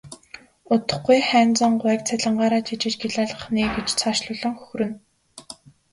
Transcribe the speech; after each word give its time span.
Удахгүй 0.73 1.19
Хайнзан 1.29 1.73
гуайг 1.81 2.01
цалингаараа 2.09 2.61
тэжээж 2.67 2.95
гялайлгах 3.01 3.45
нь 3.53 3.61
ээ 3.63 3.69
гэж 3.75 3.87
цаашлуулан 3.99 4.53
хөхөрнө. 4.57 4.97